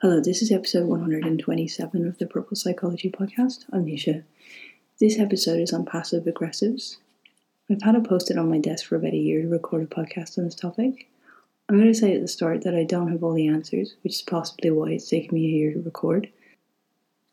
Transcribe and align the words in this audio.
Hello, 0.00 0.20
this 0.20 0.42
is 0.42 0.52
episode 0.52 0.86
127 0.86 2.06
of 2.06 2.18
the 2.18 2.26
Purple 2.28 2.56
Psychology 2.56 3.10
Podcast. 3.10 3.64
I'm 3.72 3.84
Nisha. 3.84 4.22
This 5.00 5.18
episode 5.18 5.58
is 5.58 5.72
on 5.72 5.84
passive 5.84 6.22
aggressives. 6.22 6.98
I've 7.68 7.82
had 7.82 7.96
it 7.96 8.04
posted 8.04 8.38
on 8.38 8.48
my 8.48 8.58
desk 8.60 8.86
for 8.86 8.94
about 8.94 9.12
a 9.12 9.16
year 9.16 9.42
to 9.42 9.48
record 9.48 9.82
a 9.82 9.86
podcast 9.86 10.38
on 10.38 10.44
this 10.44 10.54
topic. 10.54 11.08
I'm 11.68 11.78
going 11.78 11.92
to 11.92 11.98
say 11.98 12.14
at 12.14 12.20
the 12.20 12.28
start 12.28 12.62
that 12.62 12.76
I 12.76 12.84
don't 12.84 13.10
have 13.10 13.24
all 13.24 13.32
the 13.32 13.48
answers, 13.48 13.96
which 14.04 14.14
is 14.14 14.22
possibly 14.22 14.70
why 14.70 14.90
it's 14.90 15.10
taken 15.10 15.34
me 15.34 15.46
a 15.46 15.58
year 15.58 15.72
to 15.72 15.80
record. 15.80 16.28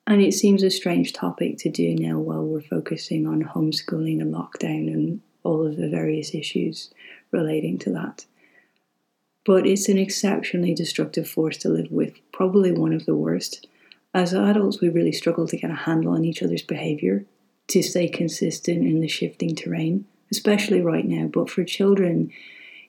And 0.08 0.20
it 0.20 0.34
seems 0.34 0.64
a 0.64 0.72
strange 0.72 1.14
topic 1.14 1.60
to 1.60 1.70
do 1.70 1.94
now 1.94 2.18
while 2.18 2.44
we're 2.44 2.62
focusing 2.62 3.28
on 3.28 3.44
homeschooling 3.44 4.22
and 4.22 4.34
lockdown 4.34 4.92
and 4.92 5.22
all 5.44 5.68
of 5.68 5.78
the 5.78 5.88
various 5.88 6.34
issues 6.34 6.90
relating 7.30 7.78
to 7.78 7.92
that 7.92 8.26
but 9.46 9.68
it's 9.68 9.88
an 9.88 9.98
exceptionally 9.98 10.74
destructive 10.74 11.30
force 11.30 11.58
to 11.58 11.70
live 11.70 11.92
with, 11.92 12.14
probably 12.32 12.72
one 12.72 12.94
of 12.94 13.06
the 13.06 13.16
worst. 13.16 13.68
As 14.14 14.34
adults, 14.34 14.82
we 14.82 14.90
really 14.90 15.12
struggle 15.12 15.48
to 15.48 15.58
get 15.58 15.70
a 15.70 15.76
handle 15.76 16.14
on 16.14 16.26
each 16.26 16.42
other's 16.42 16.64
behaviour, 16.64 17.26
to 17.68 17.84
stay 17.84 18.08
consistent 18.08 18.84
in 18.84 19.02
the 19.02 19.08
shifting 19.08 19.56
terrain, 19.56 20.06
especially 20.32 20.82
right 20.82 21.06
now. 21.06 21.28
But 21.28 21.50
for 21.50 21.64
children, 21.64 22.32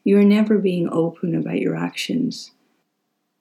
you're 0.02 0.24
never 0.24 0.58
being 0.58 0.88
open 0.90 1.34
about 1.34 1.60
your 1.60 1.76
actions. 1.76 2.52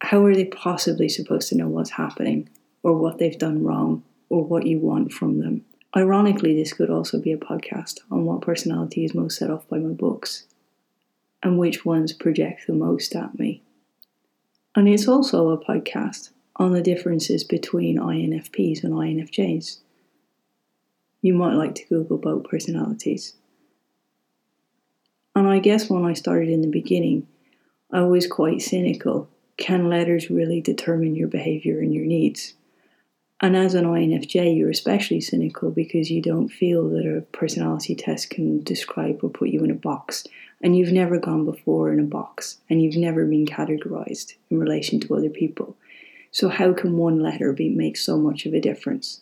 How 0.01 0.23
are 0.25 0.35
they 0.35 0.45
possibly 0.45 1.07
supposed 1.07 1.47
to 1.49 1.55
know 1.55 1.69
what's 1.69 1.91
happening, 1.91 2.49
or 2.83 2.97
what 2.97 3.17
they've 3.17 3.37
done 3.37 3.63
wrong, 3.63 4.03
or 4.29 4.43
what 4.43 4.65
you 4.65 4.79
want 4.79 5.13
from 5.13 5.39
them? 5.39 5.63
Ironically, 5.95 6.53
this 6.53 6.73
could 6.73 6.89
also 6.89 7.21
be 7.21 7.31
a 7.31 7.37
podcast 7.37 8.01
on 8.11 8.25
what 8.25 8.41
personality 8.41 9.05
is 9.05 9.15
most 9.15 9.37
set 9.37 9.49
off 9.49 9.67
by 9.69 9.77
my 9.77 9.93
books 9.93 10.43
and 11.45 11.59
which 11.59 11.85
ones 11.85 12.11
project 12.11 12.65
the 12.65 12.73
most 12.73 13.15
at 13.15 13.37
me. 13.37 13.61
And 14.73 14.89
it's 14.89 15.07
also 15.07 15.49
a 15.49 15.63
podcast 15.63 16.31
on 16.55 16.73
the 16.73 16.81
differences 16.81 17.43
between 17.43 17.99
INFPs 17.99 18.83
and 18.83 18.93
INFJs. 18.93 19.77
You 21.21 21.35
might 21.35 21.53
like 21.53 21.75
to 21.75 21.85
Google 21.85 22.17
both 22.17 22.49
personalities. 22.49 23.33
And 25.35 25.47
I 25.47 25.59
guess 25.59 25.87
when 25.87 26.03
I 26.03 26.13
started 26.13 26.49
in 26.49 26.61
the 26.61 26.67
beginning, 26.67 27.27
I 27.91 28.01
was 28.01 28.25
quite 28.25 28.63
cynical. 28.63 29.29
Can 29.57 29.87
letters 29.87 30.31
really 30.31 30.61
determine 30.61 31.15
your 31.15 31.27
behavior 31.27 31.79
and 31.79 31.93
your 31.93 32.05
needs? 32.05 32.55
And 33.39 33.55
as 33.55 33.75
an 33.75 33.85
INFJ, 33.85 34.57
you're 34.57 34.71
especially 34.71 35.21
cynical 35.21 35.69
because 35.69 36.09
you 36.09 36.23
don't 36.23 36.49
feel 36.49 36.89
that 36.89 37.05
a 37.05 37.21
personality 37.37 37.93
test 37.93 38.31
can 38.31 38.63
describe 38.63 39.19
or 39.21 39.29
put 39.29 39.49
you 39.49 39.63
in 39.63 39.69
a 39.69 39.75
box 39.75 40.25
and 40.61 40.75
you've 40.75 40.91
never 40.91 41.19
gone 41.19 41.45
before 41.45 41.91
in 41.91 41.99
a 41.99 42.03
box 42.03 42.57
and 42.69 42.81
you've 42.81 42.95
never 42.95 43.25
been 43.25 43.45
categorized 43.45 44.35
in 44.49 44.59
relation 44.59 44.99
to 44.99 45.15
other 45.15 45.29
people. 45.29 45.75
So, 46.31 46.49
how 46.49 46.73
can 46.73 46.97
one 46.97 47.19
letter 47.19 47.53
be, 47.53 47.69
make 47.69 47.97
so 47.97 48.17
much 48.17 48.45
of 48.45 48.53
a 48.53 48.59
difference? 48.59 49.21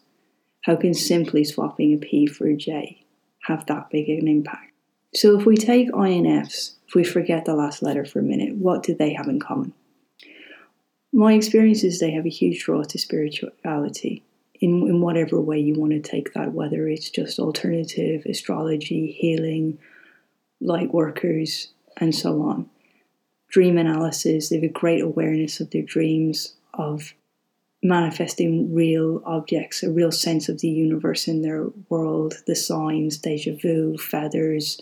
How 0.62 0.76
can 0.76 0.94
simply 0.94 1.44
swapping 1.44 1.94
a 1.94 1.98
P 1.98 2.26
for 2.26 2.48
a 2.48 2.56
J 2.56 3.06
have 3.48 3.66
that 3.68 3.90
big 3.90 4.10
an 4.10 4.28
impact? 4.28 4.72
So, 5.14 5.38
if 5.38 5.46
we 5.46 5.56
take 5.56 5.92
INFs, 5.92 6.74
if 6.88 6.96
we 6.96 7.04
forget 7.04 7.46
the 7.46 7.56
last 7.56 7.84
letter 7.84 8.06
for 8.06 8.20
a 8.20 8.24
minute, 8.24 8.56
what 8.56 8.82
do 8.82 8.96
they 8.96 9.14
have 9.14 9.28
in 9.28 9.40
common? 9.40 9.74
My 11.12 11.34
experience 11.34 11.84
is 11.84 12.00
they 12.00 12.12
have 12.12 12.26
a 12.26 12.30
huge 12.30 12.64
draw 12.64 12.82
to 12.84 12.98
spirituality 12.98 14.24
in, 14.60 14.88
in 14.88 15.02
whatever 15.02 15.40
way 15.40 15.60
you 15.60 15.76
want 15.76 15.92
to 15.92 16.00
take 16.00 16.34
that, 16.34 16.54
whether 16.54 16.88
it's 16.88 17.10
just 17.10 17.38
alternative, 17.38 18.26
astrology, 18.26 19.12
healing, 19.12 19.78
light 20.64 20.94
workers, 20.94 21.70
and 21.98 22.16
so 22.16 22.42
on. 22.42 22.70
Dream 23.50 23.78
analysis, 23.78 24.50
they 24.50 24.56
have 24.56 24.64
a 24.64 24.70
great 24.70 25.02
awareness 25.02 25.60
of 25.60 25.70
their 25.70 25.84
dreams, 25.84 26.56
of 26.74 27.14
manifesting 27.84 28.74
real 28.74 29.22
objects, 29.26 29.84
a 29.84 29.92
real 29.92 30.12
sense 30.12 30.48
of 30.48 30.62
the 30.62 30.70
universe 30.70 31.28
in 31.28 31.42
their 31.42 31.68
world, 31.90 32.36
the 32.48 32.56
signs, 32.56 33.18
deja 33.18 33.56
vu, 33.56 33.98
feathers, 33.98 34.80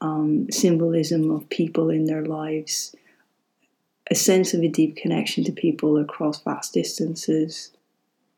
um, 0.00 0.50
symbolism 0.50 1.30
of 1.30 1.48
people 1.48 1.88
in 1.88 2.04
their 2.04 2.24
lives, 2.24 2.94
a 4.10 4.14
sense 4.14 4.52
of 4.52 4.60
a 4.60 4.68
deep 4.68 4.96
connection 4.96 5.44
to 5.44 5.52
people 5.52 5.96
across 5.96 6.42
vast 6.42 6.74
distances. 6.74 7.70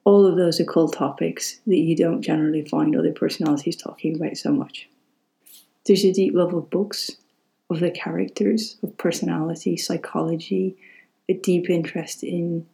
All 0.04 0.26
of 0.26 0.36
those 0.36 0.60
occult 0.60 0.92
topics 0.92 1.60
that 1.66 1.78
you 1.78 1.96
don't 1.96 2.20
generally 2.20 2.62
find 2.62 2.94
other 2.94 3.12
personalities 3.12 3.76
talking 3.76 4.16
about 4.16 4.36
so 4.36 4.52
much. 4.52 4.86
There's 5.86 6.04
a 6.04 6.12
deep 6.12 6.34
love 6.34 6.54
of 6.54 6.70
books, 6.70 7.10
of 7.70 7.80
the 7.80 7.90
characters, 7.90 8.76
of 8.82 8.96
personality, 8.96 9.76
psychology, 9.76 10.76
a 11.28 11.34
deep 11.34 11.68
interest 11.68 12.22
in 12.22 12.66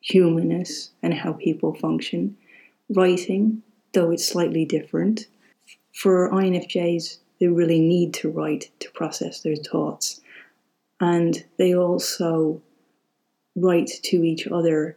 humanness 0.00 0.90
and 1.02 1.12
how 1.14 1.32
people 1.32 1.74
function. 1.74 2.36
Writing, 2.88 3.62
though 3.92 4.10
it's 4.10 4.26
slightly 4.26 4.64
different. 4.64 5.26
For 5.92 6.30
INFJs, 6.30 7.18
they 7.40 7.48
really 7.48 7.80
need 7.80 8.14
to 8.14 8.30
write 8.30 8.70
to 8.80 8.90
process 8.92 9.40
their 9.40 9.56
thoughts. 9.56 10.20
And 11.00 11.44
they 11.58 11.74
also 11.74 12.62
write 13.56 13.90
to 14.04 14.22
each 14.22 14.46
other 14.46 14.96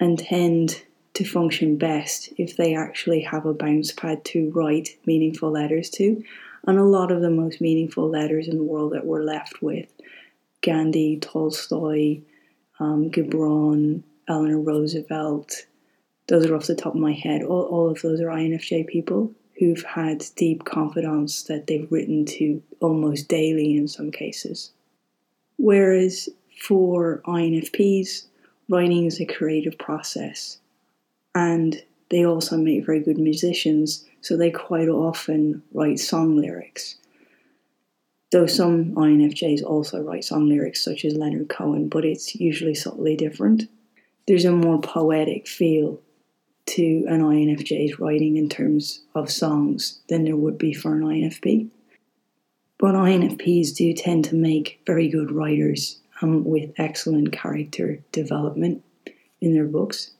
and 0.00 0.18
tend 0.18 0.82
to 1.14 1.24
function 1.24 1.76
best 1.76 2.32
if 2.36 2.56
they 2.56 2.74
actually 2.74 3.20
have 3.20 3.46
a 3.46 3.54
bounce 3.54 3.92
pad 3.92 4.24
to 4.24 4.50
write 4.50 4.96
meaningful 5.06 5.50
letters 5.50 5.90
to 5.90 6.24
and 6.66 6.78
a 6.78 6.84
lot 6.84 7.10
of 7.10 7.20
the 7.20 7.30
most 7.30 7.60
meaningful 7.60 8.08
letters 8.08 8.48
in 8.48 8.56
the 8.56 8.64
world 8.64 8.92
that 8.92 9.06
we're 9.06 9.22
left 9.22 9.62
with 9.62 9.88
Gandhi, 10.62 11.18
Tolstoy, 11.18 12.20
um, 12.78 13.10
Gibran, 13.10 14.02
Eleanor 14.28 14.60
Roosevelt. 14.60 15.66
Those 16.28 16.46
are 16.46 16.54
off 16.54 16.66
the 16.66 16.74
top 16.74 16.94
of 16.94 17.00
my 17.00 17.12
head. 17.12 17.42
All, 17.42 17.62
all 17.62 17.90
of 17.90 18.02
those 18.02 18.20
are 18.20 18.26
INFJ 18.26 18.86
people 18.86 19.32
who've 19.58 19.82
had 19.82 20.24
deep 20.36 20.64
confidants 20.64 21.42
that 21.44 21.66
they've 21.66 21.90
written 21.90 22.24
to 22.24 22.62
almost 22.80 23.28
daily 23.28 23.76
in 23.76 23.88
some 23.88 24.10
cases. 24.10 24.70
Whereas 25.56 26.28
for 26.58 27.20
INFPs, 27.26 28.26
writing 28.68 29.04
is 29.04 29.20
a 29.20 29.26
creative 29.26 29.76
process 29.78 30.58
and 31.34 31.82
they 32.10 32.24
also 32.24 32.56
make 32.56 32.86
very 32.86 33.00
good 33.00 33.18
musicians 33.18 34.04
so 34.20 34.36
they 34.36 34.50
quite 34.50 34.88
often 34.88 35.62
write 35.72 35.98
song 35.98 36.36
lyrics. 36.36 36.96
Though 38.32 38.46
some 38.46 38.94
INFJs 38.94 39.64
also 39.64 40.02
write 40.02 40.24
song 40.24 40.48
lyrics, 40.48 40.84
such 40.84 41.04
as 41.04 41.14
Leonard 41.14 41.48
Cohen, 41.48 41.88
but 41.88 42.04
it's 42.04 42.34
usually 42.36 42.74
subtly 42.74 43.16
different. 43.16 43.64
There's 44.28 44.44
a 44.44 44.52
more 44.52 44.80
poetic 44.80 45.48
feel 45.48 46.00
to 46.66 47.04
an 47.08 47.20
INFJ's 47.20 47.98
writing 47.98 48.36
in 48.36 48.48
terms 48.48 49.00
of 49.14 49.30
songs 49.30 49.98
than 50.08 50.24
there 50.24 50.36
would 50.36 50.58
be 50.58 50.72
for 50.72 50.94
an 50.94 51.02
INFP. 51.02 51.68
But 52.78 52.94
INFPs 52.94 53.74
do 53.74 53.92
tend 53.92 54.24
to 54.26 54.36
make 54.36 54.80
very 54.86 55.08
good 55.08 55.32
writers 55.32 55.98
um, 56.22 56.44
with 56.44 56.72
excellent 56.78 57.32
character 57.32 57.98
development 58.12 58.84
in 59.40 59.54
their 59.54 59.66
books. 59.66 60.12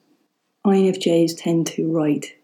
INFJs 0.67 1.35
tend 1.39 1.69
to 1.69 1.91
write 1.91 2.37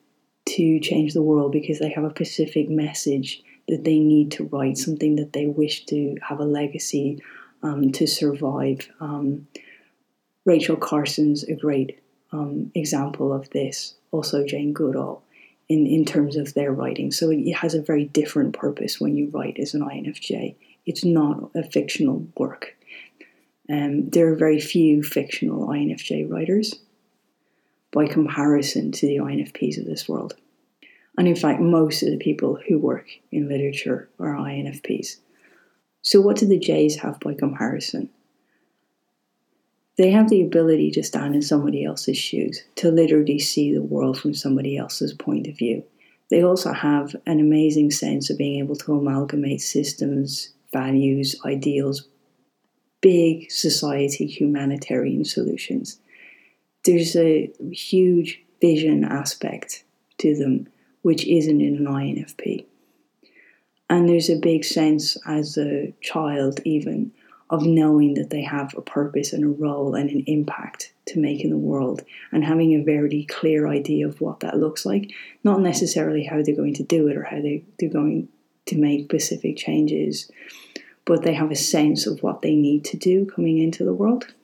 to 0.57 0.81
change 0.81 1.13
the 1.13 1.23
world 1.23 1.53
because 1.53 1.79
they 1.79 1.91
have 1.91 2.05
a 2.05 2.11
specific 2.11 2.71
message 2.71 3.43
that 3.69 3.85
they 3.85 3.99
need 3.99 4.31
to 4.33 4.45
write, 4.45 4.79
something 4.79 5.17
that 5.17 5.33
they 5.33 5.47
wish 5.47 5.85
to 5.87 6.17
have 6.27 6.41
a 6.41 6.45
legacy 6.45 7.23
um, 7.63 7.93
to 7.93 8.07
survive. 8.07 8.89
Um, 9.01 9.47
Rachel 10.47 10.77
Carson's 10.77 11.43
a 11.45 11.55
great 11.55 12.01
um, 12.33 12.71
example 12.75 13.33
of 13.33 13.51
this, 13.51 13.97
also 14.13 14.47
Jane 14.47 14.73
Goodall, 14.73 15.23
in, 15.69 15.87
in 15.87 16.05
terms 16.05 16.37
of 16.37 16.55
their 16.55 16.73
writing. 16.73 17.13
So 17.13 17.31
it 17.31 17.53
has 17.53 17.75
a 17.75 17.83
very 17.83 18.07
different 18.07 18.55
purpose 18.55 18.99
when 18.99 19.17
you 19.17 19.29
write 19.31 19.59
as 19.59 19.75
an 19.75 19.83
INFJ. 19.83 20.55
It's 20.87 21.05
not 21.05 21.51
a 21.55 21.65
fictional 21.65 22.27
work. 22.39 22.77
Um, 23.69 24.09
there 24.09 24.33
are 24.33 24.37
very 24.37 24.61
few 24.61 25.03
fictional 25.03 25.69
INFJ 25.69 26.31
writers 26.31 26.77
by 27.93 28.07
comparison 28.07 28.93
to 28.93 29.07
the 29.07 29.17
INFPs 29.17 29.79
of 29.79 29.85
this 29.85 30.09
world. 30.09 30.37
And 31.17 31.27
in 31.27 31.37
fact, 31.37 31.61
most 31.61 32.03
of 32.03 32.11
the 32.11 32.19
people 32.19 32.59
who 32.69 32.79
work 32.79 33.09
in 33.33 33.49
literature 33.49 34.09
are 34.19 34.35
INFPs. 34.35 35.17
So, 36.03 36.21
what 36.21 36.37
do 36.37 36.47
the 36.47 36.59
Js 36.59 36.97
have 36.97 37.19
by 37.21 37.35
comparison? 37.35 38.11
They 39.97 40.11
have 40.11 40.29
the 40.29 40.43
ability 40.43 40.91
to 40.93 41.03
stand 41.03 41.35
in 41.35 41.43
somebody 41.43 41.85
else's 41.85 42.19
shoes, 42.19 42.63
to 42.77 42.91
literally 42.91 43.39
see 43.39 43.73
the 43.73 43.83
world 43.83 44.19
from 44.19 44.35
somebody 44.35 44.77
else's 44.77 45.15
point 45.15 45.47
of 45.47 45.57
view. 45.57 45.85
They 46.31 46.43
also 46.43 46.73
have 46.73 47.17
an 47.25 47.41
amazing 47.41 47.93
sense 47.93 48.29
of 48.29 48.37
being 48.37 48.59
able 48.59 48.77
to 48.77 48.95
amalgamate 48.95 49.63
systems, 49.63 50.51
values, 50.73 51.35
ideals, 51.47 52.09
big 53.01 53.51
society 53.51 54.27
humanitarian 54.27 55.25
solutions 55.25 56.01
there's 56.87 57.17
a 57.17 57.53
huge 57.73 58.43
vision 58.61 59.05
aspect 59.05 59.85
to 60.19 60.35
them, 60.37 60.69
which 61.07 61.25
isn't 61.25 61.61
in 61.61 61.77
an 61.77 61.85
INFP. 61.85 62.65
And 63.89 64.09
there's 64.09 64.29
a 64.29 64.41
big 64.41 64.65
sense 64.65 65.17
as 65.25 65.57
a 65.57 65.95
child, 66.01 66.59
even, 66.65 67.13
of 67.49 67.65
knowing 67.65 68.15
that 68.15 68.31
they 68.31 68.43
have 68.43 68.75
a 68.77 68.81
purpose 68.81 69.33
and 69.33 69.45
a 69.45 69.63
role 69.63 69.95
and 69.95 70.11
an 70.11 70.25
impact 70.27 70.93
to 71.05 71.21
make 71.21 71.45
in 71.45 71.51
the 71.51 71.57
world 71.57 72.03
and 72.33 72.45
having 72.45 72.75
a 72.75 72.83
very 72.83 73.25
clear 73.31 73.69
idea 73.69 74.05
of 74.09 74.21
what 74.21 74.41
that 74.41 74.59
looks 74.59 74.85
like. 74.85 75.13
Not 75.45 75.61
necessarily 75.61 76.25
how 76.25 76.43
they're 76.43 76.57
going 76.57 76.75
to 76.75 76.83
do 76.83 77.07
it 77.07 77.17
or 77.17 77.23
how 77.23 77.41
they, 77.41 77.63
they're 77.79 77.89
going 77.89 78.27
to 78.65 78.77
make 78.77 79.05
specific 79.05 79.57
changes, 79.57 80.29
but 81.05 81.23
they 81.23 81.35
have 81.35 81.53
a 81.53 81.55
sense 81.55 82.09
of 82.09 82.21
what 82.25 82.43
they 82.43 82.57
need 82.57 82.85
to 82.87 82.97
do 82.97 83.27
coming 83.27 83.59
into 83.59 83.85
the 83.85 83.95
world, 83.95 84.35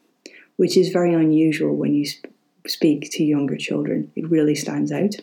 which 0.58 0.76
is 0.76 0.90
very 0.90 1.12
unusual 1.12 1.74
when 1.74 1.92
you 1.92 2.06
sp- 2.06 2.30
speak 2.68 3.10
to 3.10 3.24
younger 3.24 3.56
children. 3.56 4.12
It 4.14 4.30
really 4.30 4.54
stands 4.54 4.92
out. 4.92 5.16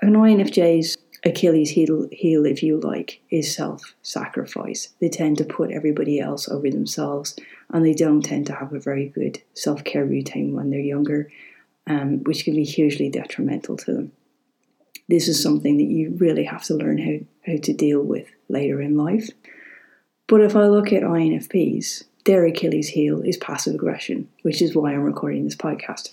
An 0.00 0.14
INFJ's 0.14 0.96
Achilles 1.24 1.70
heel, 1.70 2.08
heel, 2.12 2.46
if 2.46 2.62
you 2.62 2.78
like, 2.78 3.20
is 3.30 3.54
self 3.54 3.94
sacrifice. 4.02 4.90
They 5.00 5.08
tend 5.08 5.38
to 5.38 5.44
put 5.44 5.72
everybody 5.72 6.20
else 6.20 6.48
over 6.48 6.70
themselves, 6.70 7.36
and 7.70 7.84
they 7.84 7.94
don't 7.94 8.22
tend 8.22 8.46
to 8.46 8.54
have 8.54 8.72
a 8.72 8.80
very 8.80 9.08
good 9.08 9.42
self 9.54 9.82
care 9.82 10.04
routine 10.04 10.54
when 10.54 10.70
they're 10.70 10.78
younger, 10.78 11.30
um, 11.86 12.22
which 12.24 12.44
can 12.44 12.54
be 12.54 12.64
hugely 12.64 13.10
detrimental 13.10 13.76
to 13.78 13.92
them. 13.92 14.12
This 15.08 15.26
is 15.26 15.42
something 15.42 15.78
that 15.78 15.84
you 15.84 16.14
really 16.18 16.44
have 16.44 16.62
to 16.64 16.74
learn 16.74 16.98
how, 16.98 17.52
how 17.52 17.58
to 17.58 17.72
deal 17.72 18.02
with 18.02 18.28
later 18.48 18.80
in 18.80 18.96
life. 18.96 19.30
But 20.28 20.42
if 20.42 20.54
I 20.54 20.66
look 20.66 20.92
at 20.92 21.02
INFPs, 21.02 22.04
their 22.26 22.44
Achilles 22.44 22.90
heel 22.90 23.22
is 23.22 23.38
passive 23.38 23.74
aggression, 23.74 24.28
which 24.42 24.60
is 24.60 24.76
why 24.76 24.92
I'm 24.92 25.02
recording 25.02 25.44
this 25.44 25.56
podcast. 25.56 26.10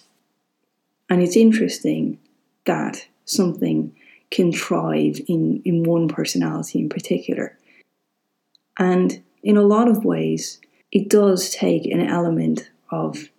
And 1.09 1.21
it's 1.21 1.35
interesting 1.35 2.19
that 2.65 3.05
something 3.25 3.95
can 4.31 4.51
thrive 4.51 5.19
in, 5.27 5.61
in 5.65 5.83
one 5.83 6.07
personality 6.07 6.79
in 6.79 6.89
particular. 6.89 7.57
And 8.77 9.23
in 9.43 9.57
a 9.57 9.61
lot 9.61 9.87
of 9.87 10.05
ways, 10.05 10.59
it 10.91 11.09
does 11.09 11.49
take 11.49 11.85
an 11.85 12.01
element 12.01 12.69
of 12.89 13.29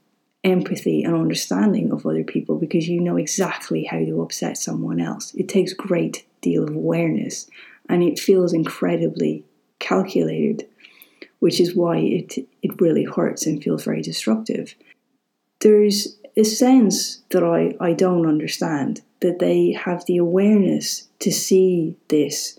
empathy 0.44 1.03
and 1.03 1.15
understanding 1.15 1.91
of 1.91 2.06
other 2.06 2.23
people 2.23 2.56
because 2.56 2.88
you 2.88 3.00
know 3.00 3.17
exactly 3.17 3.85
how 3.85 3.99
to 3.99 4.23
upset 4.23 4.56
someone 4.56 5.00
else. 5.00 5.35
It 5.35 5.49
takes 5.49 5.73
great 5.73 6.25
deal 6.41 6.62
of 6.62 6.75
awareness 6.75 7.50
and 7.89 8.03
it 8.03 8.19
feels 8.19 8.53
incredibly 8.53 9.44
calculated, 9.81 10.67
which 11.41 11.61
is 11.61 11.75
why 11.75 11.99
it 11.99 12.39
it 12.62 12.81
really 12.81 13.05
hurts 13.05 13.47
and 13.47 13.62
feels 13.62 13.85
very 13.85 14.03
destructive. 14.03 14.75
There's 15.61 16.17
a 16.37 16.44
sense 16.44 17.23
that 17.31 17.43
I, 17.43 17.75
I 17.81 17.93
don't 17.93 18.27
understand 18.27 19.03
that 19.21 19.39
they 19.39 19.73
have 19.73 20.05
the 20.07 20.17
awareness 20.19 21.09
to 21.21 21.31
see 21.33 21.97
this 22.09 22.59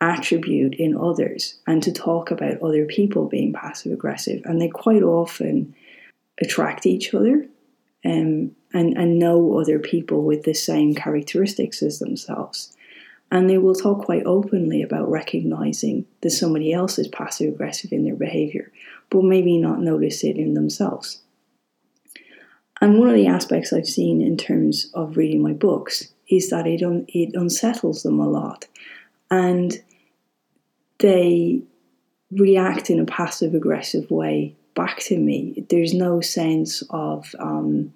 attribute 0.00 0.74
in 0.74 0.96
others 0.96 1.56
and 1.66 1.82
to 1.82 1.92
talk 1.92 2.30
about 2.30 2.60
other 2.62 2.84
people 2.84 3.26
being 3.26 3.52
passive 3.52 3.92
aggressive. 3.92 4.42
And 4.44 4.60
they 4.60 4.68
quite 4.68 5.02
often 5.02 5.74
attract 6.40 6.84
each 6.86 7.14
other 7.14 7.46
um, 8.04 8.54
and, 8.72 8.96
and 8.96 9.18
know 9.18 9.58
other 9.58 9.78
people 9.78 10.22
with 10.22 10.42
the 10.42 10.54
same 10.54 10.94
characteristics 10.94 11.82
as 11.82 12.00
themselves. 12.00 12.76
And 13.30 13.48
they 13.48 13.58
will 13.58 13.74
talk 13.74 14.04
quite 14.04 14.24
openly 14.26 14.82
about 14.82 15.10
recognizing 15.10 16.06
that 16.20 16.30
somebody 16.30 16.72
else 16.72 16.98
is 16.98 17.08
passive 17.08 17.54
aggressive 17.54 17.92
in 17.92 18.04
their 18.04 18.14
behavior, 18.14 18.70
but 19.10 19.24
maybe 19.24 19.58
not 19.58 19.80
notice 19.80 20.22
it 20.22 20.36
in 20.36 20.54
themselves. 20.54 21.20
And 22.84 22.98
one 22.98 23.08
of 23.08 23.14
the 23.14 23.28
aspects 23.28 23.72
I've 23.72 23.88
seen 23.88 24.20
in 24.20 24.36
terms 24.36 24.90
of 24.92 25.16
reading 25.16 25.42
my 25.42 25.54
books 25.54 26.12
is 26.28 26.50
that 26.50 26.66
it, 26.66 26.82
un- 26.82 27.06
it 27.08 27.30
unsettles 27.32 28.02
them 28.02 28.20
a 28.20 28.28
lot. 28.28 28.66
And 29.30 29.72
they 30.98 31.62
react 32.30 32.90
in 32.90 33.00
a 33.00 33.06
passive 33.06 33.54
aggressive 33.54 34.10
way 34.10 34.54
back 34.74 34.98
to 35.04 35.16
me. 35.16 35.64
There's 35.70 35.94
no 35.94 36.20
sense 36.20 36.82
of 36.90 37.34
um, 37.38 37.94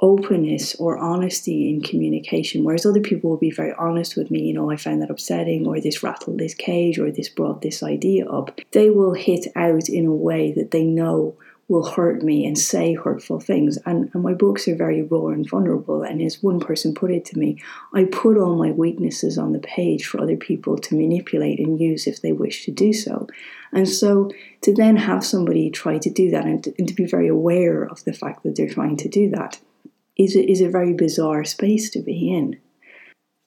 openness 0.00 0.74
or 0.74 0.98
honesty 0.98 1.70
in 1.70 1.80
communication, 1.80 2.62
whereas 2.62 2.84
other 2.84 3.00
people 3.00 3.30
will 3.30 3.38
be 3.38 3.50
very 3.50 3.72
honest 3.78 4.18
with 4.18 4.30
me. 4.30 4.42
You 4.42 4.52
know, 4.52 4.70
I 4.70 4.76
found 4.76 5.00
that 5.00 5.10
upsetting, 5.10 5.66
or 5.66 5.80
this 5.80 6.02
rattled 6.02 6.40
this 6.40 6.52
cage, 6.52 6.98
or 6.98 7.10
this 7.10 7.30
brought 7.30 7.62
this 7.62 7.82
idea 7.82 8.28
up. 8.28 8.60
They 8.72 8.90
will 8.90 9.14
hit 9.14 9.46
out 9.56 9.88
in 9.88 10.04
a 10.04 10.14
way 10.14 10.52
that 10.52 10.72
they 10.72 10.84
know 10.84 11.38
will 11.68 11.84
hurt 11.84 12.22
me 12.22 12.46
and 12.46 12.56
say 12.56 12.94
hurtful 12.94 13.40
things. 13.40 13.76
And, 13.86 14.08
and 14.14 14.22
my 14.22 14.34
books 14.34 14.68
are 14.68 14.76
very 14.76 15.02
raw 15.02 15.28
and 15.28 15.48
vulnerable. 15.48 16.02
And 16.02 16.22
as 16.22 16.42
one 16.42 16.60
person 16.60 16.94
put 16.94 17.10
it 17.10 17.24
to 17.26 17.38
me, 17.38 17.60
I 17.92 18.04
put 18.04 18.36
all 18.36 18.56
my 18.56 18.70
weaknesses 18.70 19.36
on 19.36 19.52
the 19.52 19.58
page 19.58 20.06
for 20.06 20.20
other 20.20 20.36
people 20.36 20.78
to 20.78 20.94
manipulate 20.94 21.58
and 21.58 21.80
use 21.80 22.06
if 22.06 22.22
they 22.22 22.32
wish 22.32 22.64
to 22.66 22.70
do 22.70 22.92
so. 22.92 23.26
And 23.72 23.88
so 23.88 24.30
to 24.62 24.72
then 24.72 24.96
have 24.96 25.24
somebody 25.24 25.70
try 25.70 25.98
to 25.98 26.10
do 26.10 26.30
that 26.30 26.44
and 26.44 26.62
to, 26.64 26.74
and 26.78 26.86
to 26.86 26.94
be 26.94 27.06
very 27.06 27.28
aware 27.28 27.82
of 27.82 28.04
the 28.04 28.12
fact 28.12 28.44
that 28.44 28.54
they're 28.54 28.68
trying 28.68 28.96
to 28.98 29.08
do 29.08 29.30
that 29.30 29.58
is 30.16 30.36
a, 30.36 30.50
is 30.50 30.60
a 30.60 30.68
very 30.68 30.92
bizarre 30.92 31.44
space 31.44 31.90
to 31.90 32.00
be 32.00 32.32
in. 32.32 32.60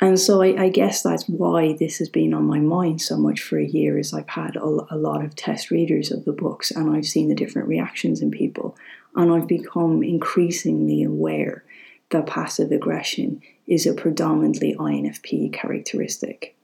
And 0.01 0.18
so 0.18 0.42
I, 0.42 0.63
I, 0.63 0.69
guess 0.69 1.04
that's 1.04 1.28
why 1.28 1.74
this 1.74 1.98
has 1.98 2.07
been 2.07 2.34
on 2.34 2.46
my 2.46 2.60
mind 2.60 3.01
so 3.01 3.18
much 3.18 3.42
for 3.42 3.60
a 3.60 3.66
year 3.66 3.98
is 3.98 4.13
I've 4.13 4.30
had 4.30 4.56
a, 4.56 4.63
a, 4.63 4.96
lot 4.96 5.24
of 5.25 5.36
test 5.36 5.72
readers 5.72 6.10
of 6.10 6.24
the 6.24 6.31
books 6.31 6.72
and 6.72 6.96
I've 6.96 7.06
seen 7.06 7.28
the 7.28 7.36
different 7.36 7.68
reactions 7.68 8.22
in 8.22 8.31
people. 8.31 8.78
And 9.16 9.31
I've 9.31 9.48
become 9.48 10.01
increasingly 10.01 11.04
aware 11.04 11.66
that 12.12 12.28
passive 12.28 12.72
aggression 12.72 13.42
is 13.68 13.86
a 13.86 13.94
predominantly 13.94 14.74
INFP 14.80 15.51
characteristic. 15.51 16.56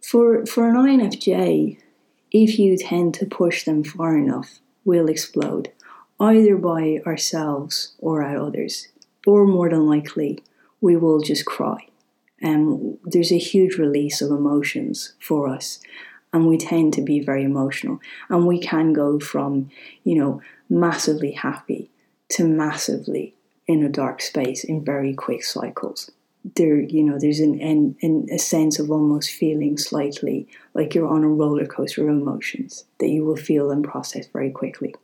For, 0.00 0.46
for 0.46 0.68
an 0.68 0.76
INFJ, 0.76 1.78
if 2.30 2.58
you 2.58 2.76
tend 2.76 3.14
to 3.14 3.26
push 3.26 3.64
them 3.64 3.82
far 3.82 4.16
enough, 4.16 4.60
we'll 4.84 5.08
explode, 5.08 5.72
either 6.20 6.56
by 6.56 7.00
ourselves 7.04 7.94
or 7.98 8.22
at 8.22 8.36
others, 8.36 8.88
or 9.26 9.46
more 9.46 9.68
than 9.68 9.86
likely, 9.86 10.38
we 10.80 10.96
will 10.96 11.20
just 11.20 11.44
cry 11.44 11.88
um, 12.42 12.98
there's 13.04 13.32
a 13.32 13.38
huge 13.38 13.76
release 13.76 14.20
of 14.20 14.30
emotions 14.30 15.12
for 15.20 15.48
us 15.48 15.80
and 16.32 16.46
we 16.46 16.58
tend 16.58 16.92
to 16.94 17.02
be 17.02 17.20
very 17.20 17.44
emotional 17.44 18.00
and 18.28 18.46
we 18.46 18.58
can 18.58 18.92
go 18.92 19.18
from 19.18 19.70
you 20.04 20.16
know 20.16 20.40
massively 20.68 21.32
happy 21.32 21.90
to 22.28 22.44
massively 22.44 23.34
in 23.66 23.84
a 23.84 23.88
dark 23.88 24.20
space 24.20 24.64
in 24.64 24.84
very 24.84 25.14
quick 25.14 25.44
cycles. 25.44 26.10
There 26.56 26.80
you 26.80 27.04
know 27.04 27.18
there's 27.18 27.38
an, 27.38 27.60
an, 27.60 27.96
an, 28.02 28.26
a 28.32 28.38
sense 28.38 28.80
of 28.80 28.90
almost 28.90 29.30
feeling 29.30 29.78
slightly 29.78 30.48
like 30.74 30.94
you're 30.94 31.06
on 31.06 31.22
a 31.22 31.28
roller 31.28 31.66
coaster 31.66 32.02
of 32.02 32.08
emotions 32.08 32.84
that 32.98 33.08
you 33.08 33.24
will 33.24 33.36
feel 33.36 33.70
and 33.70 33.84
process 33.84 34.26
very 34.26 34.50
quickly 34.50 34.94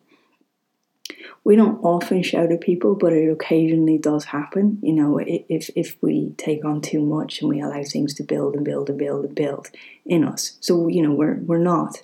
we 1.45 1.57
don't 1.57 1.83
often 1.83 2.23
shout 2.23 2.53
at 2.53 2.61
people, 2.61 2.95
but 2.95 3.13
it 3.13 3.31
occasionally 3.31 3.99
does 3.99 4.25
happen. 4.27 4.79
You 4.83 4.93
know, 4.93 5.19
if 5.19 5.71
if 5.75 5.97
we 6.03 6.35
take 6.37 6.65
on 6.65 6.81
too 6.81 7.01
much 7.01 7.41
and 7.41 7.49
we 7.49 7.61
allow 7.61 7.83
things 7.83 8.15
to 8.15 8.23
build 8.23 8.55
and 8.55 8.65
build 8.65 8.89
and 8.89 8.99
build 8.99 9.25
and 9.25 9.35
build 9.35 9.69
in 10.05 10.25
us, 10.25 10.57
so 10.61 10.89
you 10.89 11.03
know 11.03 11.13
we're 11.13 11.37
we're 11.37 11.59
not 11.59 12.03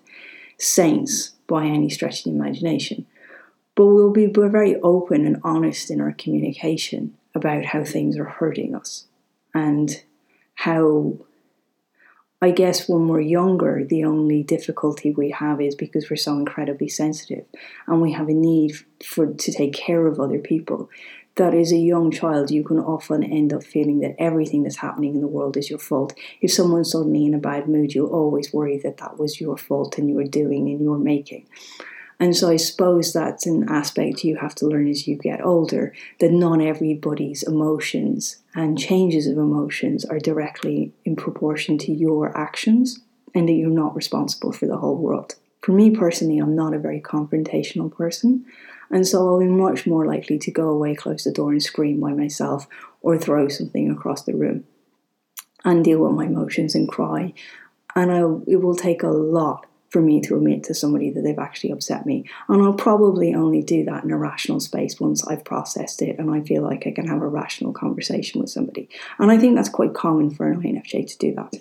saints 0.59 1.31
by 1.47 1.65
any 1.67 1.91
stretch 1.91 2.21
of 2.21 2.25
the 2.25 2.39
imagination, 2.39 3.07
but 3.75 3.87
we'll 3.87 4.13
be 4.13 4.27
we're 4.27 4.49
very 4.49 4.81
open 4.81 5.27
and 5.27 5.41
honest 5.43 5.91
in 5.91 6.01
our 6.01 6.13
communication 6.13 7.17
about 7.35 7.65
how 7.65 7.85
things 7.85 8.17
are 8.17 8.25
hurting 8.25 8.75
us 8.75 9.07
and 9.53 10.03
how 10.55 11.15
I 12.45 12.51
guess 12.51 12.91
when 12.91 13.09
we're 13.09 13.23
younger, 13.23 13.87
the 13.89 14.05
only 14.05 14.43
difficulty 14.43 15.13
we 15.13 15.31
have 15.31 15.63
is 15.63 15.75
because 15.75 16.11
we're 16.11 16.17
so 16.17 16.35
incredibly 16.35 16.89
sensitive 16.91 17.47
and 17.87 18.03
we 18.03 18.13
have 18.13 18.29
a 18.29 18.35
need 18.35 18.75
for 19.03 19.33
to 19.33 19.51
take 19.51 19.73
care 19.73 20.07
of 20.07 20.21
other 20.21 20.39
people. 20.39 20.91
That 21.37 21.55
as 21.55 21.73
a 21.73 21.79
young 21.79 22.11
child, 22.11 22.51
you 22.51 22.63
can 22.63 22.79
often 22.79 23.25
end 23.25 23.55
up 23.55 23.65
feeling 23.65 24.01
that 24.01 24.17
everything 24.19 24.63
that's 24.63 24.77
happening 24.77 25.15
in 25.15 25.23
the 25.23 25.27
world 25.27 25.57
is 25.57 25.71
your 25.71 25.79
fault. 25.79 26.13
If 26.43 26.53
someone's 26.53 26.93
suddenly 26.93 27.25
in 27.25 27.33
a 27.33 27.39
bad 27.39 27.67
mood, 27.67 27.95
you'll 27.95 28.13
always 28.13 28.53
worry 28.53 28.77
that 28.81 28.99
that 28.99 29.19
was 29.19 29.41
your 29.41 29.57
fault 29.57 29.97
and 29.97 30.11
you 30.11 30.17
were 30.17 30.25
doing 30.25 30.69
and 30.69 30.83
you 30.83 30.91
were 30.91 30.99
making. 30.99 31.47
And 32.25 32.35
so 32.35 32.49
I 32.49 32.57
suppose 32.57 33.13
that's 33.13 33.45
an 33.45 33.69
aspect 33.69 34.25
you 34.25 34.37
have 34.37 34.55
to 34.55 34.67
learn 34.67 34.89
as 34.89 35.07
you 35.07 35.15
get 35.15 35.45
older 35.45 35.93
that 36.21 36.33
not 36.33 36.63
everybody's 36.63 37.43
emotions 37.43 38.39
and 38.55 38.79
changes 38.79 39.27
of 39.27 39.37
emotions 39.37 40.07
are 40.07 40.19
directly 40.19 40.95
in 41.05 41.17
proportion 41.17 41.77
to 41.77 41.93
your 41.93 42.35
actions 42.35 43.01
and 43.35 43.47
that 43.47 43.53
you're 43.53 43.69
not 43.69 43.95
responsible 43.95 44.53
for 44.53 44.65
the 44.65 44.79
whole 44.79 44.97
world. 44.97 45.35
For 45.61 45.73
me 45.73 45.91
personally, 45.91 46.39
I'm 46.39 46.57
not 46.57 46.73
a 46.73 46.79
very 46.79 46.99
confrontational 46.99 47.95
person. 47.95 48.47
And 48.91 49.07
so 49.07 49.29
I'll 49.29 49.39
be 49.39 49.45
much 49.45 49.87
more 49.87 50.07
likely 50.07 50.39
to 50.39 50.51
go 50.51 50.71
away, 50.71 50.95
close 50.95 51.25
the 51.25 51.31
door, 51.31 51.53
and 51.53 51.63
scream 51.63 52.01
by 52.01 52.15
myself 52.15 52.67
or 53.03 53.19
throw 53.19 53.49
something 53.49 53.91
across 53.91 54.23
the 54.23 54.35
room 54.35 54.65
and 55.63 55.85
deal 55.85 55.99
with 55.99 56.13
my 56.13 56.25
emotions 56.25 56.75
and 56.75 56.89
cry. 56.89 57.35
And 57.95 58.11
I, 58.11 58.21
it 58.51 58.63
will 58.63 58.77
take 58.77 59.03
a 59.03 59.09
lot 59.09 59.67
for 59.95 60.01
me 60.01 60.21
to 60.21 60.35
admit 60.35 60.65
to 60.65 60.75
somebody 60.75 61.09
that 61.09 61.23
they've 61.23 61.39
actually 61.39 61.71
upset 61.71 62.05
me. 62.05 62.29
And 62.49 62.61
I'll 62.61 62.75
probably 62.75 63.33
only 63.33 63.63
do 63.63 63.85
that 63.85 64.03
in 64.03 64.11
a 64.11 64.19
rational 64.19 64.59
space 64.59 64.99
once 64.99 65.25
I've 65.25 65.45
processed 65.45 66.03
it 66.03 66.19
and 66.19 66.33
I 66.33 66.41
feel 66.41 66.65
like 66.65 66.85
I 66.85 66.91
can 66.91 67.07
have 67.07 67.23
a 67.23 67.29
rational 67.29 67.73
conversation 67.73 68.41
with 68.41 68.51
somebody. 68.51 68.89
And 69.21 69.31
I 69.31 69.39
think 69.39 69.55
that's 69.55 69.69
quite 69.69 69.95
common 69.95 70.31
for 70.31 70.51
an 70.51 70.63
INFJ 70.63 71.07
to 71.13 71.19
do 71.19 71.35
that. 71.37 71.55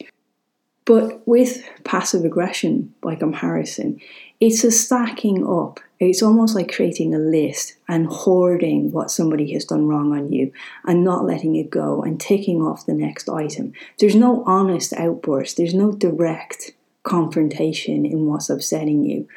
But 0.86 1.22
with 1.28 1.64
passive 1.84 2.26
aggression 2.26 2.96
by 3.02 3.14
comparison, 3.14 4.02
it's 4.40 4.64
a 4.64 4.72
stacking 4.72 5.48
up. 5.48 5.80
It's 6.00 6.24
almost 6.24 6.56
like 6.56 6.74
creating 6.74 7.14
a 7.14 7.20
list 7.20 7.76
and 7.88 8.08
hoarding 8.08 8.92
what 8.92 9.12
somebody 9.12 9.54
has 9.54 9.64
done 9.64 9.88
wrong 9.88 10.12
on 10.12 10.34
you 10.34 10.52
and 10.88 11.04
not 11.04 11.24
letting 11.24 11.56
it 11.56 11.70
go 11.70 12.02
and 12.02 12.20
ticking 12.20 12.64
off 12.64 12.88
the 12.88 12.96
next 12.96 13.30
item. 13.30 13.74
There's 14.00 14.16
no 14.16 14.44
honest 14.48 14.92
outburst, 14.94 15.56
there's 15.56 15.76
no 15.76 15.92
direct 15.92 16.72
confrontation 17.04 18.06
in 18.06 18.26
what's 18.26 18.50
upsetting 18.50 19.04
you, 19.04 19.28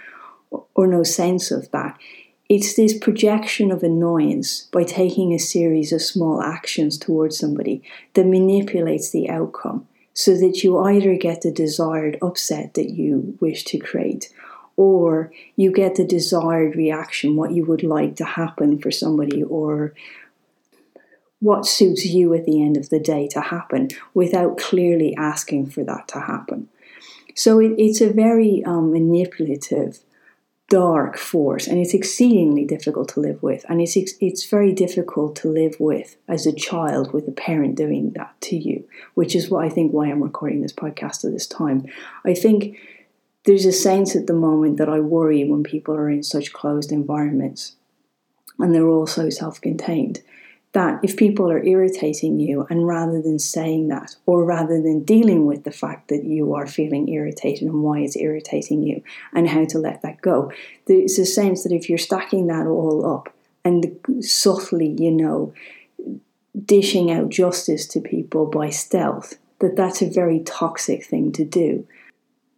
or 0.75 0.87
no 0.87 1.03
sense 1.03 1.51
of 1.51 1.71
that. 1.73 1.99
It's 2.49 2.77
this 2.77 2.97
projection 2.97 3.73
of 3.73 3.83
annoyance 3.83 4.69
by 4.73 4.85
taking 4.85 5.33
a 5.33 5.39
series 5.39 5.93
of 5.93 6.01
small 6.01 6.41
actions 6.41 6.97
towards 6.97 7.39
somebody 7.39 7.83
that 8.15 8.27
manipulates 8.27 9.11
the 9.11 9.29
outcome 9.29 9.89
so 10.15 10.37
that 10.37 10.63
you 10.63 10.79
either 10.79 11.17
get 11.17 11.43
the 11.43 11.51
desired 11.51 12.17
upset 12.23 12.75
that 12.75 12.91
you 12.91 13.37
wish 13.41 13.65
to 13.65 13.79
create 13.79 14.33
or 14.77 15.33
you 15.57 15.73
get 15.73 15.97
the 15.97 16.05
desired 16.05 16.77
reaction, 16.77 17.35
what 17.35 17.51
you 17.51 17.65
would 17.65 17.83
like 17.83 18.15
to 18.17 18.25
happen 18.25 18.79
for 18.79 18.91
somebody, 18.91 19.43
or 19.43 19.95
what 21.41 21.67
suits 21.67 22.05
you 22.05 22.35
at 22.35 22.45
the 22.45 22.63
end 22.63 22.77
of 22.77 22.91
the 22.91 23.01
day 23.01 23.27
to 23.29 23.41
happen 23.41 23.89
without 24.15 24.59
clearly 24.59 25.17
asking 25.17 25.67
for 25.67 25.83
that 25.83 26.07
to 26.09 26.21
happen. 26.21 26.69
So 27.37 27.61
it, 27.61 27.75
it's 27.79 28.01
a 28.01 28.13
very 28.13 28.65
um, 28.65 28.91
manipulative 28.91 30.01
dark 30.69 31.17
force 31.17 31.69
and 31.69 31.79
it's 31.79 31.95
exceedingly 31.95 32.65
difficult 32.65 33.09
to 33.09 33.21
live 33.21 33.41
with 33.41 33.65
and 33.69 33.81
it's 33.81 33.97
it's 33.97 34.45
very 34.47 34.73
difficult 34.73 35.37
to 35.37 35.49
live 35.49 35.77
with 35.79 36.17
as 36.27 36.45
a 36.45 36.53
child 36.53 37.13
with 37.13 37.29
a 37.29 37.33
parent 37.33 37.77
doing 37.77 38.11
that 38.17 38.35
to 38.41 38.57
you 38.57 38.83
which 39.15 39.37
is 39.37 39.49
what 39.49 39.65
I 39.65 39.69
think 39.69 39.93
why 39.93 40.09
I'm 40.09 40.25
recording 40.25 40.63
this 40.63 40.73
podcast 40.73 41.25
at 41.25 41.31
this 41.31 41.47
time. 41.47 41.87
I 42.25 42.35
think 42.35 42.79
there's 43.45 43.65
a 43.65 43.71
sense 43.71 44.17
at 44.17 44.27
the 44.27 44.33
moment 44.33 44.79
that 44.79 44.89
I 44.89 44.99
worry 44.99 45.45
when 45.45 45.63
people 45.63 45.95
are 45.95 46.11
in 46.11 46.25
such 46.25 46.53
closed 46.53 46.91
environments 46.91 47.77
and 48.59 48.75
they're 48.75 48.89
all 48.89 49.07
so 49.07 49.31
self-contained 49.31 50.21
that 50.77 51.01
if 51.03 51.17
people 51.17 51.51
are 51.51 51.65
irritating 51.65 52.39
you, 52.39 52.67
and 52.69 52.87
rather 52.87 53.23
than 53.23 53.39
saying 53.39 53.89
that, 53.89 54.15
or 54.27 54.45
rather 54.45 54.83
than 54.83 55.03
dealing 55.05 55.47
with 55.47 55.65
the 55.65 55.71
fact 55.71 56.09
that 56.09 56.25
you 56.25 56.53
are 56.53 56.67
feeling 56.67 57.09
irritated 57.09 57.63
and 57.63 57.83
why 57.83 58.01
it's 58.01 58.15
irritating 58.15 58.83
you 58.83 59.03
and 59.33 59.49
how 59.49 59.65
to 59.65 59.79
let 59.79 60.03
that 60.03 60.21
go, 60.21 60.53
there's 60.87 61.19
a 61.19 61.25
sense 61.25 61.63
that 61.63 61.73
if 61.73 61.89
you're 61.89 61.97
stacking 61.97 62.49
that 62.49 62.67
all 62.67 63.11
up 63.11 63.33
and 63.65 63.97
subtly, 64.21 64.95
you 64.99 65.11
know, 65.11 65.55
dishing 66.63 67.11
out 67.11 67.31
justice 67.31 67.87
to 67.87 67.99
people 67.99 68.45
by 68.45 68.69
stealth, 68.69 69.39
that 69.61 69.77
that's 69.77 70.03
a 70.03 70.11
very 70.11 70.41
toxic 70.41 71.07
thing 71.07 71.33
to 71.33 71.45
do. 71.47 71.87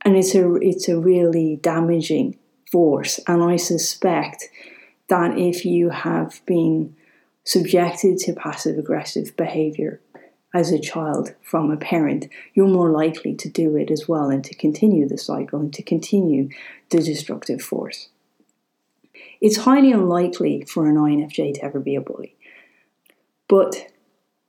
And 0.04 0.16
it's 0.16 0.34
a, 0.34 0.56
it's 0.56 0.88
a 0.88 0.98
really 0.98 1.60
damaging 1.62 2.36
force. 2.72 3.20
And 3.28 3.44
I 3.44 3.54
suspect 3.54 4.48
that 5.06 5.38
if 5.38 5.64
you 5.64 5.90
have 5.90 6.40
been 6.46 6.96
subjected 7.48 8.18
to 8.18 8.34
passive 8.34 8.78
aggressive 8.78 9.34
behavior 9.34 10.02
as 10.54 10.70
a 10.70 10.78
child 10.78 11.34
from 11.40 11.70
a 11.70 11.78
parent, 11.78 12.28
you're 12.52 12.68
more 12.68 12.90
likely 12.90 13.34
to 13.34 13.48
do 13.48 13.74
it 13.74 13.90
as 13.90 14.06
well 14.06 14.28
and 14.28 14.44
to 14.44 14.54
continue 14.54 15.08
the 15.08 15.16
cycle 15.16 15.58
and 15.58 15.72
to 15.72 15.82
continue 15.82 16.50
the 16.90 16.98
destructive 16.98 17.62
force. 17.62 18.08
It's 19.40 19.56
highly 19.58 19.92
unlikely 19.92 20.66
for 20.68 20.88
an 20.90 20.96
INFJ 20.96 21.54
to 21.54 21.64
ever 21.64 21.80
be 21.80 21.94
a 21.94 22.02
bully. 22.02 22.36
But 23.48 23.92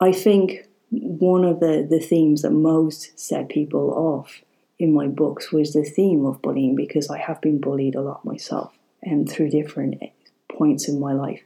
I 0.02 0.12
think 0.12 0.68
one 0.90 1.46
of 1.46 1.62
the, 1.62 1.88
the 1.90 2.02
themes 2.02 2.42
that 2.42 2.52
most 2.52 3.18
set 3.18 3.48
people 3.48 3.92
off 3.92 4.42
in 4.78 4.94
my 4.94 5.08
books 5.08 5.54
was 5.54 5.72
the 5.72 5.86
theme 5.86 6.26
of 6.26 6.42
bullying 6.42 6.76
because 6.76 7.10
I 7.10 7.18
have 7.20 7.40
been 7.40 7.62
bullied 7.62 7.96
a 7.96 8.02
lot 8.02 8.26
myself 8.26 8.74
and 9.02 9.30
through 9.30 9.52
different 9.52 10.02
points 10.50 10.90
in 10.90 11.00
my 11.00 11.14
life 11.14 11.42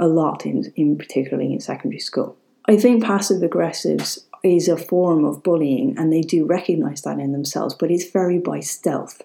a 0.00 0.06
lot 0.06 0.46
in, 0.46 0.72
in 0.76 0.96
particularly 0.96 1.52
in 1.52 1.60
secondary 1.60 2.00
school. 2.00 2.36
I 2.66 2.76
think 2.76 3.04
passive 3.04 3.42
aggressives 3.42 4.24
is 4.42 4.68
a 4.68 4.76
form 4.76 5.24
of 5.24 5.42
bullying 5.42 5.96
and 5.98 6.12
they 6.12 6.20
do 6.20 6.46
recognize 6.46 7.02
that 7.02 7.18
in 7.18 7.32
themselves, 7.32 7.74
but 7.74 7.90
it's 7.90 8.10
very 8.10 8.38
by 8.38 8.60
stealth. 8.60 9.22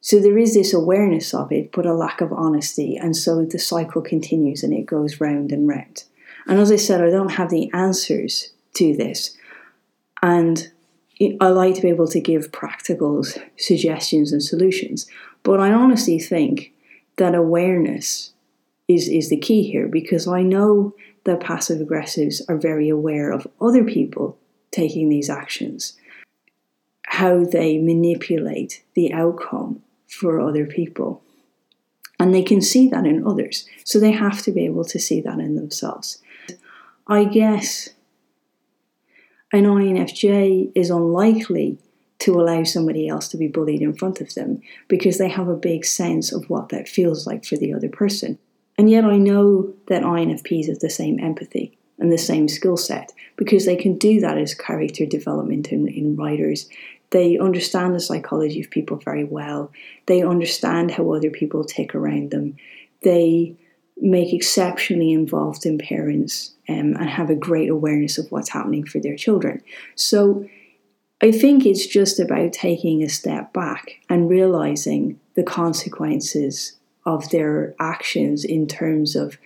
So 0.00 0.18
there 0.18 0.36
is 0.36 0.54
this 0.54 0.74
awareness 0.74 1.32
of 1.32 1.52
it, 1.52 1.70
but 1.70 1.86
a 1.86 1.94
lack 1.94 2.20
of 2.20 2.32
honesty, 2.32 2.96
and 2.96 3.16
so 3.16 3.44
the 3.44 3.58
cycle 3.58 4.02
continues 4.02 4.64
and 4.64 4.74
it 4.74 4.84
goes 4.84 5.20
round 5.20 5.52
and 5.52 5.68
round. 5.68 6.04
And 6.48 6.58
as 6.58 6.72
I 6.72 6.76
said, 6.76 7.00
I 7.00 7.08
don't 7.08 7.30
have 7.32 7.50
the 7.50 7.70
answers 7.72 8.52
to 8.74 8.96
this, 8.96 9.36
and 10.20 10.72
I 11.40 11.48
like 11.48 11.76
to 11.76 11.82
be 11.82 11.88
able 11.88 12.08
to 12.08 12.20
give 12.20 12.50
practical 12.50 13.22
suggestions 13.56 14.32
and 14.32 14.42
solutions, 14.42 15.06
but 15.44 15.60
I 15.60 15.72
honestly 15.72 16.18
think 16.18 16.72
that 17.16 17.36
awareness 17.36 18.31
is, 18.88 19.08
is 19.08 19.30
the 19.30 19.38
key 19.38 19.62
here 19.70 19.88
because 19.88 20.26
I 20.26 20.42
know 20.42 20.94
that 21.24 21.40
passive 21.40 21.86
aggressives 21.86 22.40
are 22.48 22.56
very 22.56 22.88
aware 22.88 23.30
of 23.30 23.46
other 23.60 23.84
people 23.84 24.38
taking 24.70 25.08
these 25.08 25.30
actions, 25.30 25.94
how 27.06 27.44
they 27.44 27.78
manipulate 27.78 28.82
the 28.94 29.12
outcome 29.12 29.82
for 30.08 30.40
other 30.40 30.66
people. 30.66 31.22
And 32.18 32.34
they 32.34 32.42
can 32.42 32.60
see 32.60 32.88
that 32.88 33.06
in 33.06 33.26
others. 33.26 33.68
So 33.84 33.98
they 33.98 34.12
have 34.12 34.42
to 34.42 34.52
be 34.52 34.64
able 34.64 34.84
to 34.86 34.98
see 34.98 35.20
that 35.20 35.38
in 35.38 35.56
themselves. 35.56 36.18
I 37.06 37.24
guess 37.24 37.90
an 39.52 39.64
INFJ 39.64 40.72
is 40.74 40.90
unlikely 40.90 41.78
to 42.20 42.40
allow 42.40 42.62
somebody 42.62 43.08
else 43.08 43.26
to 43.28 43.36
be 43.36 43.48
bullied 43.48 43.82
in 43.82 43.94
front 43.94 44.20
of 44.20 44.34
them 44.34 44.62
because 44.86 45.18
they 45.18 45.28
have 45.28 45.48
a 45.48 45.56
big 45.56 45.84
sense 45.84 46.32
of 46.32 46.48
what 46.48 46.68
that 46.68 46.88
feels 46.88 47.26
like 47.26 47.44
for 47.44 47.56
the 47.56 47.74
other 47.74 47.88
person. 47.88 48.38
And 48.78 48.90
yet 48.90 49.04
I 49.04 49.18
know 49.18 49.74
that 49.88 50.02
INFPs 50.02 50.68
have 50.68 50.78
the 50.78 50.90
same 50.90 51.20
empathy 51.20 51.76
and 51.98 52.10
the 52.10 52.18
same 52.18 52.48
skill 52.48 52.76
set 52.76 53.12
because 53.36 53.66
they 53.66 53.76
can 53.76 53.96
do 53.96 54.20
that 54.20 54.38
as 54.38 54.54
character 54.54 55.06
development 55.06 55.68
in, 55.68 55.88
in 55.88 56.16
writers. 56.16 56.68
They 57.10 57.38
understand 57.38 57.94
the 57.94 58.00
psychology 58.00 58.60
of 58.60 58.70
people 58.70 58.96
very 58.96 59.24
well. 59.24 59.70
They 60.06 60.22
understand 60.22 60.90
how 60.90 61.12
other 61.12 61.30
people 61.30 61.64
tick 61.64 61.94
around 61.94 62.30
them. 62.30 62.56
They 63.02 63.56
make 64.00 64.32
exceptionally 64.32 65.12
involved 65.12 65.66
in 65.66 65.78
parents 65.78 66.54
um, 66.68 66.96
and 66.96 67.08
have 67.08 67.30
a 67.30 67.36
great 67.36 67.68
awareness 67.68 68.18
of 68.18 68.30
what's 68.32 68.48
happening 68.48 68.84
for 68.84 68.98
their 68.98 69.16
children. 69.16 69.62
So 69.94 70.48
I 71.22 71.30
think 71.30 71.64
it's 71.64 71.86
just 71.86 72.18
about 72.18 72.52
taking 72.52 73.02
a 73.02 73.08
step 73.08 73.52
back 73.52 74.00
and 74.08 74.28
realizing 74.28 75.20
the 75.36 75.44
consequences 75.44 76.72
of 77.04 77.30
their 77.30 77.74
actions 77.80 78.44
in 78.44 78.66
terms 78.66 79.16
of 79.16 79.38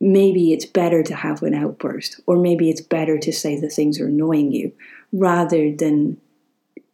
maybe 0.00 0.52
it's 0.52 0.66
better 0.66 1.02
to 1.02 1.14
have 1.14 1.42
an 1.42 1.54
outburst 1.54 2.20
or 2.26 2.36
maybe 2.36 2.68
it's 2.68 2.80
better 2.80 3.18
to 3.18 3.32
say 3.32 3.58
the 3.58 3.68
things 3.68 4.00
are 4.00 4.08
annoying 4.08 4.52
you 4.52 4.72
rather 5.12 5.70
than 5.72 6.20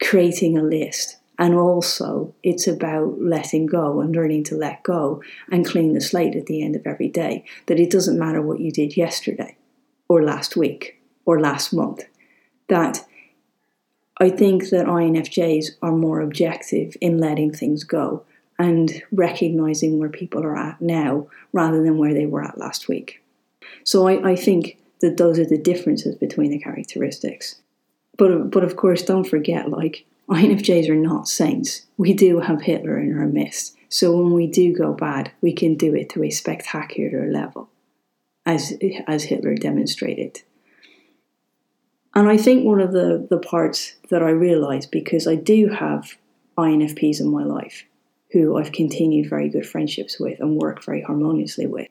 creating 0.03 0.59
a 0.59 0.63
list. 0.63 1.17
And 1.39 1.55
also 1.55 2.35
it's 2.43 2.67
about 2.67 3.21
letting 3.21 3.67
go 3.67 4.01
and 4.01 4.15
learning 4.15 4.45
to 4.45 4.57
let 4.57 4.83
go 4.83 5.23
and 5.51 5.65
clean 5.65 5.95
the 5.95 6.01
slate 6.01 6.37
at 6.37 6.47
the 6.47 6.63
end 6.63 6.77
of 6.77 6.87
every 6.87 7.09
day 7.09 7.45
that 7.67 7.79
it 7.79 7.91
doesn't 7.91 8.19
matter 8.19 8.43
what 8.43 8.61
you 8.61 8.71
did 8.71 8.97
yesterday 8.97 9.57
or 10.09 10.23
last 10.23 10.57
week 10.57 11.01
or 11.25 11.41
last 11.41 11.73
month. 11.73 12.05
That 12.69 13.07
I 14.21 14.31
think 14.31 14.69
that 14.71 14.87
INFJs 14.87 15.77
are 15.81 15.93
more 15.93 16.21
objective 16.21 16.97
in 17.01 17.19
letting 17.19 17.53
things 17.53 17.85
go 17.85 18.25
and 18.59 19.03
recognizing 19.13 19.99
where 19.99 20.09
people 20.09 20.43
are 20.43 20.57
at 20.57 20.81
now 20.81 21.29
rather 21.53 21.83
than 21.83 21.99
where 21.99 22.15
they 22.15 22.27
were 22.27 22.43
at 22.43 22.59
last 22.59 22.89
week. 22.89 23.23
So 23.85 24.09
I, 24.09 24.31
I 24.31 24.37
think 24.37 24.79
that 25.01 25.17
those 25.17 25.39
are 25.39 25.47
the 25.47 25.59
differences 25.59 26.17
between 26.17 26.51
the 26.51 26.59
characteristics. 26.59 27.57
But, 28.17 28.51
but 28.51 28.65
of 28.65 28.77
course, 28.77 29.03
don't 29.03 29.29
forget, 29.29 29.71
like, 29.71 30.05
INFJs 30.29 30.89
are 30.89 30.97
not 30.97 31.29
saints. 31.29 31.87
We 31.97 32.13
do 32.13 32.41
have 32.41 32.63
Hitler 32.63 32.99
in 32.99 33.17
our 33.17 33.27
midst. 33.27 33.77
So 33.89 34.15
when 34.17 34.33
we 34.33 34.47
do 34.47 34.77
go 34.77 34.93
bad, 34.93 35.31
we 35.41 35.53
can 35.53 35.77
do 35.77 35.95
it 35.95 36.11
to 36.11 36.25
a 36.25 36.31
spectacular 36.31 37.31
level, 37.31 37.71
as, 38.45 38.75
as 39.07 39.25
Hitler 39.25 39.55
demonstrated. 39.55 40.43
And 42.15 42.29
I 42.29 42.37
think 42.37 42.65
one 42.65 42.81
of 42.81 42.93
the, 42.93 43.27
the 43.31 43.39
parts 43.39 43.95
that 44.11 44.23
I 44.23 44.31
realised, 44.31 44.91
because 44.91 45.27
I 45.29 45.37
do 45.37 45.69
have 45.69 46.17
INFPs 46.59 47.21
in 47.21 47.29
my 47.29 47.45
life, 47.45 47.85
who 48.33 48.57
I've 48.57 48.73
continued 48.73 49.29
very 49.29 49.49
good 49.49 49.67
friendships 49.67 50.21
with 50.21 50.41
and 50.41 50.61
work 50.61 50.85
very 50.85 51.03
harmoniously 51.03 51.67
with. 51.67 51.89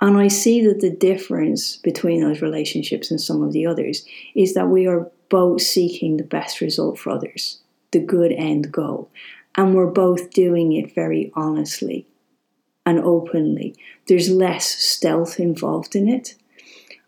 And 0.00 0.16
I 0.16 0.28
see 0.28 0.66
that 0.66 0.80
the 0.80 0.90
difference 0.90 1.76
between 1.76 2.20
those 2.20 2.42
relationships 2.42 3.10
and 3.10 3.20
some 3.20 3.42
of 3.42 3.52
the 3.52 3.66
others 3.66 4.04
is 4.34 4.54
that 4.54 4.68
we 4.68 4.86
are 4.86 5.10
both 5.28 5.62
seeking 5.62 6.16
the 6.16 6.24
best 6.24 6.60
result 6.60 6.98
for 6.98 7.10
others, 7.10 7.62
the 7.92 8.00
good 8.00 8.32
end 8.32 8.72
goal. 8.72 9.10
And 9.54 9.74
we're 9.74 9.90
both 9.90 10.30
doing 10.30 10.72
it 10.72 10.94
very 10.94 11.30
honestly 11.34 12.06
and 12.84 12.98
openly. 12.98 13.76
There's 14.08 14.30
less 14.30 14.66
stealth 14.66 15.38
involved 15.38 15.94
in 15.94 16.08
it. 16.08 16.34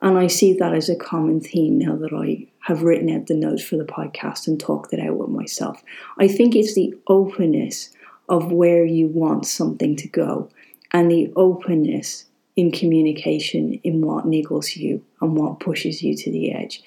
And 0.01 0.19
I 0.19 0.27
see 0.27 0.53
that 0.55 0.75
as 0.75 0.89
a 0.89 0.97
common 0.97 1.41
theme 1.41 1.79
now 1.79 1.97
that 1.97 2.13
I 2.13 2.47
have 2.67 2.83
written 2.83 3.11
out 3.11 3.27
the 3.27 3.35
notes 3.35 3.63
for 3.63 3.77
the 3.77 3.85
podcast 3.85 4.47
and 4.47 4.61
talked 4.61 4.93
it 4.93 5.01
out 5.01 5.17
with 5.17 5.31
myself. 5.31 5.83
I 6.19 6.29
think 6.29 6.55
it's 6.55 6.75
the 6.75 6.95
openness 7.09 7.91
of 8.29 8.51
where 8.51 8.85
you 8.85 9.07
want 9.07 9.47
something 9.47 9.97
to 9.97 10.09
go 10.09 10.51
and 10.93 11.11
the 11.11 11.33
openness 11.37 12.27
in 12.57 12.71
communication 12.71 13.81
in 13.83 14.01
what 14.01 14.27
niggles 14.27 14.77
you 14.77 15.05
and 15.21 15.37
what 15.37 15.61
pushes 15.61 16.03
you 16.03 16.17
to 16.17 16.31
the 16.31 16.53
edge. 16.53 16.83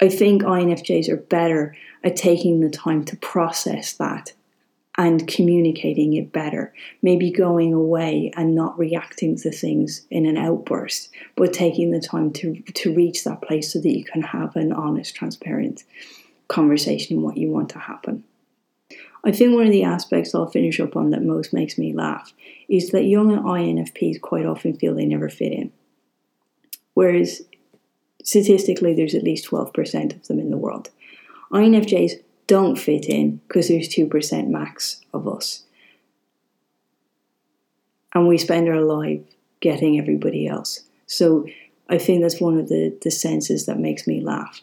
I 0.00 0.08
think 0.08 0.42
INFJs 0.42 1.08
are 1.08 1.16
better 1.16 1.74
at 2.02 2.16
taking 2.16 2.60
the 2.60 2.68
time 2.68 3.04
to 3.06 3.16
process 3.16 3.94
that 3.94 4.32
and 4.96 5.26
communicating 5.26 6.14
it 6.14 6.32
better. 6.32 6.72
Maybe 7.02 7.30
going 7.30 7.72
away 7.72 8.32
and 8.36 8.54
not 8.54 8.78
reacting 8.78 9.36
to 9.38 9.50
things 9.50 10.06
in 10.10 10.26
an 10.26 10.36
outburst, 10.36 11.10
but 11.36 11.52
taking 11.52 11.90
the 11.90 12.00
time 12.00 12.32
to, 12.34 12.60
to 12.74 12.94
reach 12.94 13.24
that 13.24 13.42
place 13.42 13.72
so 13.72 13.80
that 13.80 13.96
you 13.96 14.04
can 14.04 14.22
have 14.22 14.54
an 14.56 14.72
honest, 14.72 15.14
transparent 15.14 15.84
conversation 16.48 17.16
in 17.16 17.22
what 17.22 17.36
you 17.36 17.48
want 17.48 17.70
to 17.70 17.78
happen. 17.78 18.24
I 19.24 19.32
think 19.32 19.54
one 19.54 19.66
of 19.66 19.72
the 19.72 19.84
aspects 19.84 20.34
I'll 20.34 20.50
finish 20.50 20.78
up 20.78 20.96
on 20.96 21.10
that 21.10 21.22
most 21.22 21.54
makes 21.54 21.78
me 21.78 21.94
laugh 21.94 22.34
is 22.68 22.90
that 22.90 23.04
young 23.04 23.30
INFPs 23.30 24.20
quite 24.20 24.44
often 24.44 24.76
feel 24.76 24.94
they 24.94 25.06
never 25.06 25.30
fit 25.30 25.52
in. 25.52 25.72
Whereas 26.92 27.42
statistically, 28.22 28.94
there's 28.94 29.14
at 29.14 29.22
least 29.22 29.48
12% 29.50 30.14
of 30.14 30.26
them 30.26 30.38
in 30.38 30.50
the 30.50 30.58
world. 30.58 30.90
INFJs 31.50 32.22
don't 32.46 32.76
fit 32.76 33.06
in 33.06 33.36
because 33.48 33.68
there's 33.68 33.88
2% 33.88 34.48
max 34.48 35.00
of 35.14 35.26
us. 35.26 35.62
And 38.14 38.28
we 38.28 38.36
spend 38.36 38.68
our 38.68 38.82
life 38.82 39.22
getting 39.60 39.98
everybody 39.98 40.46
else. 40.46 40.82
So 41.06 41.46
I 41.88 41.96
think 41.96 42.20
that's 42.20 42.40
one 42.40 42.58
of 42.58 42.68
the, 42.68 42.96
the 43.02 43.10
senses 43.10 43.64
that 43.66 43.78
makes 43.78 44.06
me 44.06 44.20
laugh. 44.20 44.60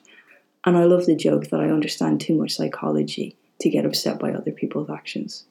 And 0.66 0.78
I 0.78 0.84
love 0.84 1.08
the 1.08 1.16
joke 1.16 1.48
that 1.48 1.60
I 1.60 1.70
understand 1.70 2.22
too 2.22 2.36
much 2.36 2.56
psychology 2.56 3.36
to 3.62 3.70
get 3.70 3.86
upset 3.86 4.20
by 4.20 4.32
other 4.32 4.52
people's 4.52 4.90
actions. 4.90 5.46